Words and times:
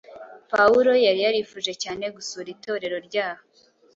Pawulo 0.51 0.91
yari 1.05 1.19
yarifuje 1.25 1.73
cyane 1.83 2.03
gusura 2.15 2.47
Itorero 2.55 2.97
ryaho 3.07 3.43